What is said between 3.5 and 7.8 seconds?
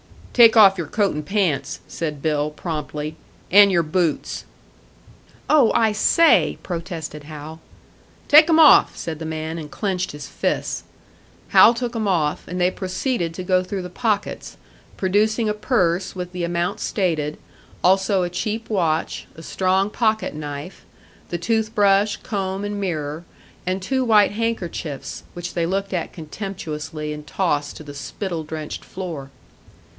"and your boots." "Oh, I say!" protested Hal.